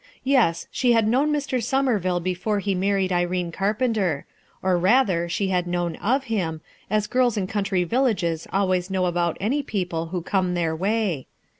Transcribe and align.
Yes, 0.23 0.67
she 0.71 0.93
had 0.93 1.07
known 1.07 1.31
Mr. 1.31 1.61
Somerville 1.63 2.19
before 2.21 2.57
he 2.57 2.73
married 2.73 3.11
Irene 3.13 3.51
Carpenter; 3.51 4.25
or 4.63 4.75
rather, 4.75 5.29
she 5.29 5.49
had 5.49 5.67
known 5.67 5.95
of 5.97 6.23
him, 6.23 6.61
as 6.89 7.05
girls 7.05 7.37
in 7.37 7.45
country 7.45 7.83
villages 7.83 8.47
always 8.51 8.89
knew 8.89 9.05
about 9.05 9.37
any 9.39 9.61
people 9.61 10.07
who 10.07 10.23
came 10.23 10.55
their 10.55 10.75
way. 10.75 11.27